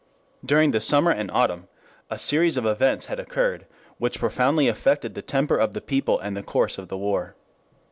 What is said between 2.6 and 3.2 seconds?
events had